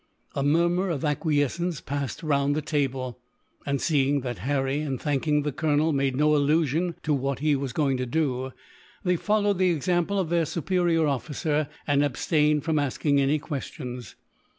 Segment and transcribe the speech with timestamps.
[0.33, 3.19] A murmur of acquiescence passed round the table
[3.67, 7.71] and, seeing that Harry, in thanking the colonel, made no allusion to what he was
[7.71, 8.51] going to do,
[9.03, 14.15] they followed the example of their superior officer, and abstained from asking any questions.